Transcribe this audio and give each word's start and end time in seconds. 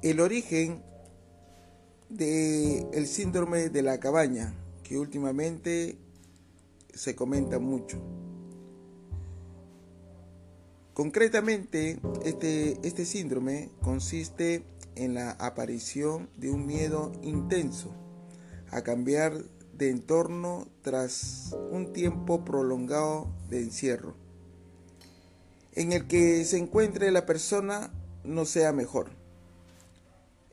El 0.00 0.20
origen 0.20 0.84
del 2.08 3.06
síndrome 3.08 3.68
de 3.68 3.82
la 3.82 3.98
cabaña, 3.98 4.54
que 4.84 4.96
últimamente 4.96 5.98
se 6.94 7.16
comenta 7.16 7.58
mucho. 7.58 7.98
Concretamente, 10.94 11.98
este, 12.24 12.78
este 12.86 13.04
síndrome 13.04 13.70
consiste 13.82 14.64
en 14.94 15.14
la 15.14 15.32
aparición 15.32 16.28
de 16.36 16.50
un 16.52 16.64
miedo 16.64 17.10
intenso 17.22 17.92
a 18.70 18.82
cambiar 18.82 19.44
de 19.72 19.90
entorno 19.90 20.68
tras 20.82 21.56
un 21.72 21.92
tiempo 21.92 22.44
prolongado 22.44 23.32
de 23.48 23.62
encierro, 23.62 24.14
en 25.72 25.92
el 25.92 26.06
que 26.06 26.44
se 26.44 26.58
encuentre 26.58 27.10
la 27.10 27.26
persona 27.26 27.92
no 28.22 28.44
sea 28.44 28.72
mejor. 28.72 29.17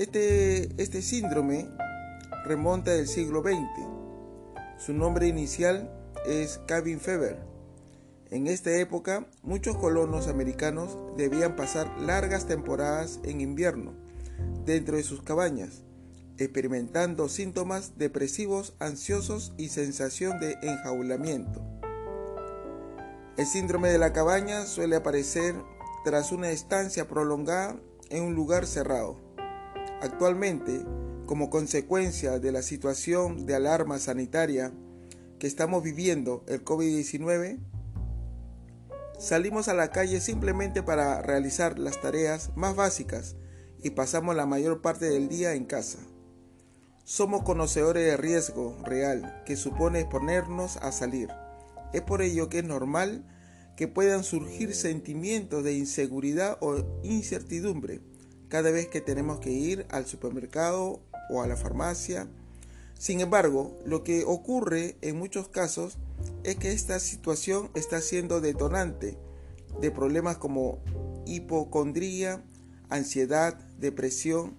Este, 0.00 0.82
este 0.82 1.02
síndrome 1.02 1.68
remonta 2.46 2.90
del 2.90 3.06
siglo 3.06 3.42
XX. 3.42 3.68
Su 4.78 4.94
nombre 4.94 5.26
inicial 5.26 5.92
es 6.24 6.58
cabin 6.66 7.00
fever. 7.00 7.38
En 8.30 8.46
esta 8.46 8.74
época, 8.78 9.26
muchos 9.42 9.76
colonos 9.76 10.26
americanos 10.26 10.96
debían 11.18 11.54
pasar 11.54 11.98
largas 11.98 12.46
temporadas 12.46 13.20
en 13.24 13.42
invierno 13.42 13.92
dentro 14.64 14.96
de 14.96 15.02
sus 15.02 15.22
cabañas, 15.22 15.82
experimentando 16.38 17.28
síntomas 17.28 17.98
depresivos, 17.98 18.72
ansiosos 18.78 19.52
y 19.58 19.68
sensación 19.68 20.40
de 20.40 20.56
enjaulamiento. 20.62 21.62
El 23.36 23.44
síndrome 23.44 23.90
de 23.90 23.98
la 23.98 24.14
cabaña 24.14 24.64
suele 24.64 24.96
aparecer 24.96 25.56
tras 26.06 26.32
una 26.32 26.52
estancia 26.52 27.06
prolongada 27.06 27.78
en 28.08 28.24
un 28.24 28.34
lugar 28.34 28.66
cerrado 28.66 29.28
Actualmente, 30.02 30.82
como 31.26 31.50
consecuencia 31.50 32.38
de 32.38 32.52
la 32.52 32.62
situación 32.62 33.44
de 33.44 33.54
alarma 33.54 33.98
sanitaria 33.98 34.72
que 35.38 35.46
estamos 35.46 35.82
viviendo 35.82 36.42
el 36.48 36.64
COVID-19, 36.64 37.58
salimos 39.18 39.68
a 39.68 39.74
la 39.74 39.90
calle 39.90 40.22
simplemente 40.22 40.82
para 40.82 41.20
realizar 41.20 41.78
las 41.78 42.00
tareas 42.00 42.50
más 42.56 42.74
básicas 42.76 43.36
y 43.82 43.90
pasamos 43.90 44.34
la 44.34 44.46
mayor 44.46 44.80
parte 44.80 45.04
del 45.04 45.28
día 45.28 45.52
en 45.52 45.66
casa. 45.66 45.98
Somos 47.04 47.42
conocedores 47.42 48.06
de 48.06 48.16
riesgo 48.16 48.78
real 48.82 49.42
que 49.44 49.56
supone 49.56 50.00
exponernos 50.00 50.78
a 50.78 50.92
salir. 50.92 51.28
Es 51.92 52.00
por 52.00 52.22
ello 52.22 52.48
que 52.48 52.60
es 52.60 52.64
normal 52.64 53.26
que 53.76 53.86
puedan 53.86 54.24
surgir 54.24 54.74
sentimientos 54.74 55.62
de 55.62 55.74
inseguridad 55.74 56.56
o 56.62 56.86
incertidumbre 57.02 58.00
cada 58.50 58.70
vez 58.70 58.88
que 58.88 59.00
tenemos 59.00 59.40
que 59.40 59.50
ir 59.50 59.86
al 59.88 60.04
supermercado 60.04 61.00
o 61.30 61.40
a 61.40 61.46
la 61.46 61.56
farmacia. 61.56 62.28
Sin 62.98 63.20
embargo, 63.20 63.78
lo 63.86 64.04
que 64.04 64.24
ocurre 64.26 64.96
en 65.00 65.16
muchos 65.16 65.48
casos 65.48 65.96
es 66.44 66.56
que 66.56 66.72
esta 66.72 67.00
situación 67.00 67.70
está 67.74 68.02
siendo 68.02 68.42
detonante 68.42 69.16
de 69.80 69.90
problemas 69.90 70.36
como 70.36 70.80
hipocondría, 71.24 72.42
ansiedad, 72.90 73.54
depresión, 73.78 74.56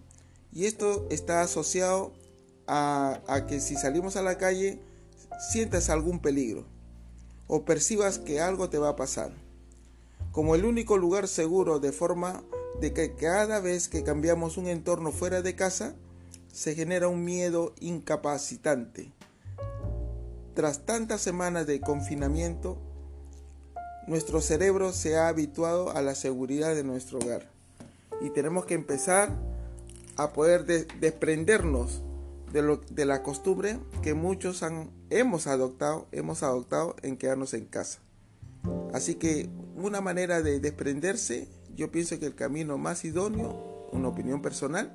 y 0.53 0.65
esto 0.65 1.05
está 1.11 1.41
asociado 1.41 2.13
a, 2.67 3.45
que 3.47 3.59
si 3.59 3.75
salimos 3.75 4.15
a 4.15 4.21
la 4.21 4.37
calle 4.37 4.79
sientas 5.51 5.89
algún 5.89 6.19
peligro 6.19 6.65
o 7.47 7.65
percibas 7.65 8.19
que 8.19 8.39
algo 8.39 8.69
te 8.69 8.77
va 8.77 8.89
a 8.89 8.95
pasar. 8.95 9.33
Como 10.31 10.55
el 10.55 10.63
único 10.63 10.97
lugar 10.97 11.27
seguro 11.27 11.79
de 11.79 11.91
forma 11.91 12.43
de 12.79 12.93
que 12.93 13.13
cada 13.13 13.59
vez 13.59 13.87
que 13.87 14.03
cambiamos 14.03 14.57
un 14.57 14.67
entorno 14.67 15.11
fuera 15.11 15.41
de 15.41 15.55
casa, 15.55 15.95
se 16.51 16.75
genera 16.75 17.07
un 17.07 17.23
miedo 17.23 17.73
incapacitante. 17.79 19.11
Tras 20.53 20.85
tantas 20.85 21.21
semanas 21.21 21.65
de 21.67 21.79
confinamiento, 21.79 22.77
nuestro 24.07 24.41
cerebro 24.41 24.91
se 24.93 25.17
ha 25.17 25.27
habituado 25.27 25.91
a 25.91 26.01
la 26.01 26.15
seguridad 26.15 26.75
de 26.75 26.83
nuestro 26.83 27.19
hogar 27.19 27.49
y 28.19 28.29
tenemos 28.29 28.65
que 28.65 28.73
empezar 28.73 29.31
a 30.17 30.33
poder 30.33 30.65
desprendernos 30.65 32.01
de, 32.51 32.61
lo, 32.61 32.77
de, 32.77 33.05
la 33.05 33.23
costumbre 33.23 33.79
que 34.01 34.13
muchos 34.13 34.61
han, 34.61 34.91
hemos 35.09 35.47
adoptado, 35.47 36.07
hemos 36.11 36.43
adoptado 36.43 36.95
en 37.01 37.17
quedarnos 37.17 37.53
en 37.53 37.65
casa. 37.65 37.99
Así 38.93 39.15
que 39.15 39.49
una 39.75 40.01
manera 40.01 40.41
de 40.41 40.59
desprenderse 40.59 41.47
yo 41.75 41.91
pienso 41.91 42.19
que 42.19 42.25
el 42.25 42.35
camino 42.35 42.77
más 42.77 43.05
idóneo, 43.05 43.89
una 43.91 44.07
opinión 44.07 44.41
personal, 44.41 44.91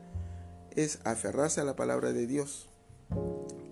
es 0.75 0.99
aferrarse 1.05 1.61
a 1.61 1.65
la 1.65 1.77
palabra 1.77 2.13
de 2.13 2.27
Dios. 2.27 2.69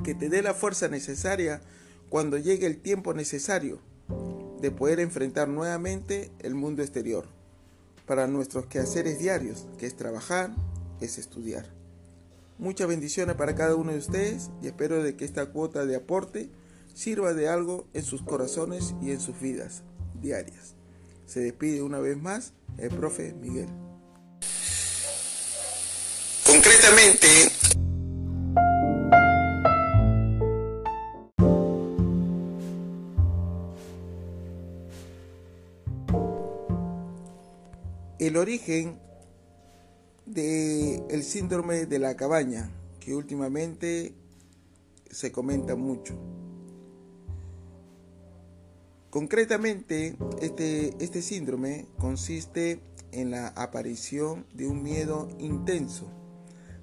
Que 0.02 0.14
te 0.14 0.28
dé 0.28 0.42
la 0.42 0.54
fuerza 0.54 0.88
necesaria 0.88 1.60
cuando 2.08 2.38
llegue 2.38 2.66
el 2.66 2.80
tiempo 2.80 3.14
necesario 3.14 3.80
de 4.60 4.70
poder 4.70 5.00
enfrentar 5.00 5.48
nuevamente 5.48 6.30
el 6.40 6.54
mundo 6.54 6.82
exterior 6.82 7.26
para 8.06 8.26
nuestros 8.26 8.66
quehaceres 8.66 9.18
diarios, 9.18 9.66
que 9.78 9.86
es 9.86 9.96
trabajar, 9.96 10.54
es 11.00 11.18
estudiar. 11.18 11.66
Muchas 12.58 12.86
bendiciones 12.86 13.34
para 13.36 13.54
cada 13.54 13.74
uno 13.74 13.92
de 13.92 13.98
ustedes 13.98 14.50
y 14.62 14.68
espero 14.68 15.02
de 15.02 15.16
que 15.16 15.24
esta 15.24 15.46
cuota 15.46 15.84
de 15.86 15.96
aporte 15.96 16.50
sirva 16.94 17.34
de 17.34 17.48
algo 17.48 17.86
en 17.92 18.04
sus 18.04 18.22
corazones 18.22 18.94
y 19.02 19.10
en 19.10 19.20
sus 19.20 19.40
vidas 19.40 19.82
diarias. 20.20 20.74
Se 21.26 21.40
despide 21.40 21.82
una 21.82 21.98
vez 21.98 22.16
más 22.16 22.52
el 22.78 22.90
profe 22.90 23.34
Miguel. 23.34 23.68
Concretamente, 26.46 27.26
el 38.18 38.36
origen 38.36 38.98
del 40.26 41.22
síndrome 41.22 41.86
de 41.86 41.98
la 41.98 42.16
cabaña, 42.16 42.70
que 43.00 43.14
últimamente 43.14 44.14
se 45.10 45.30
comenta 45.30 45.74
mucho. 45.76 46.18
Concretamente, 49.14 50.16
este, 50.40 50.92
este 50.98 51.22
síndrome 51.22 51.86
consiste 52.00 52.80
en 53.12 53.30
la 53.30 53.46
aparición 53.46 54.44
de 54.52 54.66
un 54.66 54.82
miedo 54.82 55.28
intenso 55.38 56.10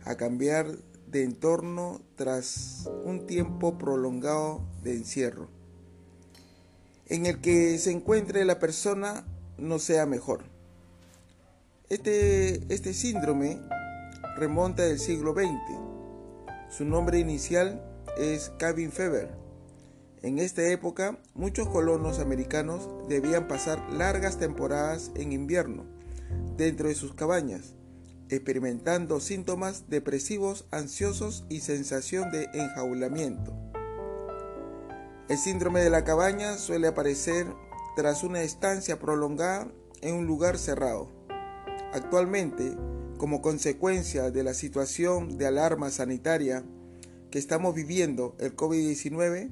a 0.05 0.15
cambiar 0.15 0.77
de 1.07 1.25
entorno 1.25 1.99
tras 2.15 2.89
un 3.03 3.27
tiempo 3.27 3.77
prolongado 3.77 4.65
de 4.81 4.95
encierro, 4.95 5.49
en 7.07 7.25
el 7.25 7.41
que 7.41 7.77
se 7.77 7.91
encuentre 7.91 8.45
la 8.45 8.59
persona 8.59 9.25
no 9.57 9.77
sea 9.77 10.05
mejor. 10.05 10.45
Este, 11.89 12.63
este 12.73 12.93
síndrome 12.93 13.59
remonta 14.37 14.83
del 14.83 14.99
siglo 14.99 15.33
XX. 15.33 15.49
Su 16.69 16.85
nombre 16.85 17.19
inicial 17.19 17.83
es 18.17 18.53
cabin 18.57 18.93
fever 18.93 19.40
en 20.23 20.37
esta 20.37 20.63
época, 20.67 21.17
muchos 21.33 21.67
colonos 21.67 22.19
americanos 22.19 22.87
debían 23.09 23.47
pasar 23.47 23.81
largas 23.91 24.37
temporadas 24.37 25.11
en 25.15 25.31
invierno 25.31 25.85
dentro 26.57 26.89
de 26.89 26.95
sus 26.95 27.15
cabañas, 27.15 27.73
experimentando 28.29 29.19
síntomas 29.19 29.89
depresivos, 29.89 30.67
ansiosos 30.69 31.43
y 31.49 31.61
sensación 31.61 32.31
de 32.31 32.47
enjaulamiento. 32.53 33.57
El 35.27 35.39
síndrome 35.39 35.81
de 35.81 35.89
la 35.89 36.03
cabaña 36.03 36.57
suele 36.57 36.87
aparecer 36.87 37.47
tras 37.95 38.23
una 38.23 38.43
estancia 38.43 38.99
prolongada 38.99 39.71
en 40.01 40.15
un 40.15 40.27
lugar 40.27 40.59
cerrado. 40.59 41.09
Actualmente, 41.93 42.77
como 43.17 43.41
consecuencia 43.41 44.29
de 44.29 44.43
la 44.43 44.53
situación 44.53 45.37
de 45.37 45.47
alarma 45.47 45.89
sanitaria 45.89 46.63
que 47.31 47.39
estamos 47.39 47.73
viviendo 47.73 48.35
el 48.39 48.55
COVID-19, 48.55 49.51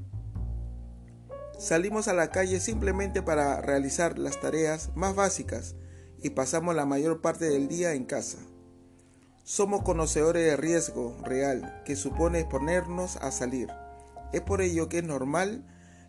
Salimos 1.60 2.08
a 2.08 2.14
la 2.14 2.32
calle 2.32 2.62
simplemente 2.62 3.22
para 3.22 3.60
realizar 3.60 4.18
las 4.18 4.40
tareas 4.40 4.92
más 4.96 5.14
básicas 5.14 5.76
y 6.24 6.30
pasamos 6.30 6.74
la 6.74 6.86
mayor 6.86 7.20
parte 7.20 7.50
del 7.50 7.68
día 7.68 7.96
en 7.96 8.06
casa. 8.06 8.38
Somos 9.44 9.84
conocedores 9.84 10.46
de 10.46 10.56
riesgo 10.56 11.18
real 11.22 11.82
que 11.84 11.98
supone 11.98 12.40
exponernos 12.40 13.18
a 13.18 13.32
salir. 13.32 13.68
Es 14.32 14.40
por 14.40 14.62
ello 14.62 14.88
que 14.88 15.00
es 15.00 15.04
normal 15.04 15.66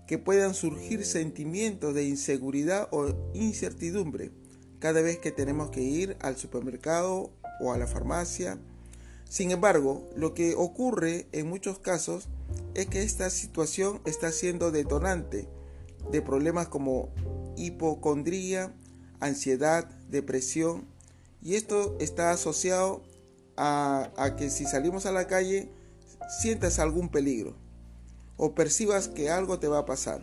que 0.06 0.18
puedan 0.18 0.54
surgir 0.54 1.04
sentimientos 1.04 1.94
de 1.94 2.04
inseguridad 2.04 2.86
o 2.92 3.08
incertidumbre 3.34 4.30
cada 4.78 5.02
vez 5.02 5.18
que 5.18 5.32
tenemos 5.32 5.70
que 5.70 5.82
ir 5.82 6.16
al 6.20 6.36
supermercado 6.36 7.32
o 7.60 7.72
a 7.72 7.78
la 7.78 7.88
farmacia. 7.88 8.60
Sin 9.30 9.52
embargo, 9.52 10.10
lo 10.16 10.34
que 10.34 10.56
ocurre 10.56 11.28
en 11.30 11.48
muchos 11.48 11.78
casos 11.78 12.26
es 12.74 12.86
que 12.86 13.04
esta 13.04 13.30
situación 13.30 14.00
está 14.04 14.32
siendo 14.32 14.72
detonante 14.72 15.48
de 16.10 16.20
problemas 16.20 16.66
como 16.66 17.10
hipocondría, 17.56 18.74
ansiedad, 19.20 19.88
depresión, 20.08 20.84
y 21.42 21.54
esto 21.54 21.96
está 22.00 22.32
asociado 22.32 23.04
a, 23.56 24.34
que 24.36 24.50
si 24.50 24.64
salimos 24.64 25.06
a 25.06 25.12
la 25.12 25.28
calle 25.28 25.70
sientas 26.40 26.80
algún 26.80 27.08
peligro 27.08 27.54
o 28.36 28.56
percibas 28.56 29.06
que 29.06 29.30
algo 29.30 29.60
te 29.60 29.68
va 29.68 29.78
a 29.78 29.86
pasar. 29.86 30.22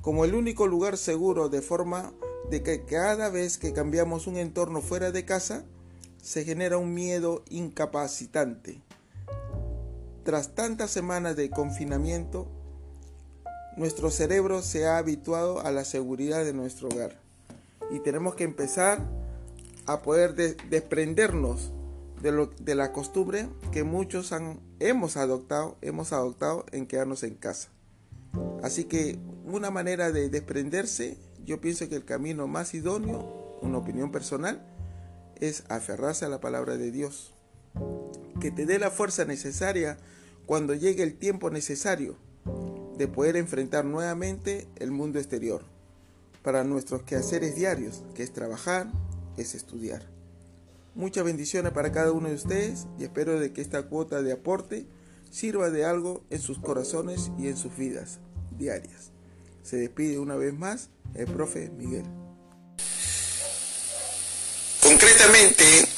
Como 0.00 0.24
el 0.24 0.34
único 0.34 0.66
lugar 0.66 0.98
seguro 0.98 1.48
de 1.48 1.62
forma 1.62 2.12
de 2.50 2.64
que 2.64 2.84
cada 2.84 3.28
vez 3.28 3.56
que 3.56 3.72
cambiamos 3.72 4.26
un 4.26 4.36
entorno 4.36 4.80
fuera 4.80 5.12
de 5.12 5.24
casa, 5.24 5.64
se 6.22 6.44
genera 6.44 6.78
un 6.78 6.94
miedo 6.94 7.42
incapacitante. 7.48 8.80
Tras 10.24 10.54
tantas 10.54 10.90
semanas 10.90 11.36
de 11.36 11.50
confinamiento, 11.50 12.46
nuestro 13.76 14.10
cerebro 14.10 14.62
se 14.62 14.86
ha 14.86 14.98
habituado 14.98 15.60
a 15.60 15.70
la 15.70 15.84
seguridad 15.84 16.44
de 16.44 16.52
nuestro 16.52 16.88
hogar 16.88 17.18
y 17.90 18.00
tenemos 18.00 18.34
que 18.34 18.44
empezar 18.44 19.00
a 19.86 20.02
poder 20.02 20.34
desprendernos 20.34 21.72
de, 22.22 22.32
lo, 22.32 22.46
de, 22.46 22.74
la 22.74 22.92
costumbre 22.92 23.48
que 23.72 23.82
muchos 23.82 24.32
han, 24.32 24.60
hemos 24.78 25.16
adoptado, 25.16 25.76
hemos 25.80 26.12
adoptado 26.12 26.66
en 26.70 26.86
quedarnos 26.86 27.22
en 27.22 27.34
casa. 27.34 27.70
Así 28.62 28.84
que 28.84 29.18
una 29.44 29.70
manera 29.70 30.12
de 30.12 30.28
desprenderse, 30.28 31.16
yo 31.44 31.60
pienso 31.60 31.88
que 31.88 31.96
el 31.96 32.04
camino 32.04 32.46
más 32.46 32.74
idóneo, 32.74 33.58
una 33.62 33.78
opinión 33.78 34.12
personal, 34.12 34.62
es 35.40 35.64
aferrarse 35.68 36.24
a 36.24 36.28
la 36.28 36.40
palabra 36.40 36.76
de 36.76 36.90
Dios, 36.90 37.34
que 38.40 38.50
te 38.50 38.66
dé 38.66 38.78
la 38.78 38.90
fuerza 38.90 39.24
necesaria 39.24 39.98
cuando 40.46 40.74
llegue 40.74 41.02
el 41.02 41.16
tiempo 41.16 41.50
necesario 41.50 42.16
de 42.96 43.08
poder 43.08 43.36
enfrentar 43.36 43.84
nuevamente 43.84 44.68
el 44.76 44.90
mundo 44.90 45.18
exterior 45.18 45.64
para 46.42 46.64
nuestros 46.64 47.02
quehaceres 47.02 47.54
diarios, 47.54 48.02
que 48.14 48.22
es 48.22 48.32
trabajar, 48.32 48.90
es 49.36 49.54
estudiar. 49.54 50.02
Muchas 50.94 51.24
bendiciones 51.24 51.72
para 51.72 51.92
cada 51.92 52.12
uno 52.12 52.28
de 52.28 52.34
ustedes 52.34 52.86
y 52.98 53.04
espero 53.04 53.38
de 53.38 53.52
que 53.52 53.60
esta 53.60 53.84
cuota 53.84 54.22
de 54.22 54.32
aporte 54.32 54.86
sirva 55.30 55.70
de 55.70 55.84
algo 55.84 56.24
en 56.30 56.40
sus 56.40 56.58
corazones 56.58 57.30
y 57.38 57.48
en 57.48 57.56
sus 57.56 57.76
vidas 57.76 58.18
diarias. 58.58 59.12
Se 59.62 59.76
despide 59.76 60.18
una 60.18 60.36
vez 60.36 60.52
más 60.52 60.90
el 61.14 61.26
profe 61.26 61.70
Miguel. 61.70 62.19
Concretamente, 65.40 65.89